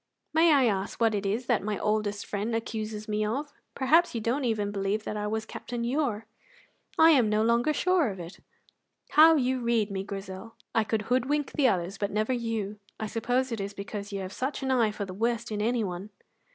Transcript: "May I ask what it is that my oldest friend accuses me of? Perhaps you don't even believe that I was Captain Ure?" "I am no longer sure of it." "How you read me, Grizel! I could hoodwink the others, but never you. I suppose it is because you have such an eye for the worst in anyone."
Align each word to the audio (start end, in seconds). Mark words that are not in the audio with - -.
"May 0.33 0.51
I 0.51 0.65
ask 0.65 0.99
what 0.99 1.13
it 1.13 1.27
is 1.27 1.45
that 1.45 1.61
my 1.61 1.77
oldest 1.77 2.25
friend 2.25 2.55
accuses 2.55 3.07
me 3.07 3.23
of? 3.23 3.53
Perhaps 3.75 4.15
you 4.15 4.19
don't 4.19 4.45
even 4.45 4.71
believe 4.71 5.03
that 5.03 5.15
I 5.15 5.27
was 5.27 5.45
Captain 5.45 5.83
Ure?" 5.83 6.25
"I 6.97 7.11
am 7.11 7.29
no 7.29 7.43
longer 7.43 7.71
sure 7.71 8.09
of 8.09 8.19
it." 8.19 8.39
"How 9.11 9.35
you 9.35 9.59
read 9.59 9.91
me, 9.91 10.01
Grizel! 10.03 10.55
I 10.73 10.85
could 10.85 11.03
hoodwink 11.03 11.51
the 11.51 11.67
others, 11.67 11.99
but 11.99 12.09
never 12.09 12.33
you. 12.33 12.79
I 12.99 13.05
suppose 13.05 13.51
it 13.51 13.61
is 13.61 13.75
because 13.75 14.11
you 14.11 14.21
have 14.21 14.33
such 14.33 14.63
an 14.63 14.71
eye 14.71 14.89
for 14.89 15.05
the 15.05 15.13
worst 15.13 15.51
in 15.51 15.61
anyone." 15.61 16.09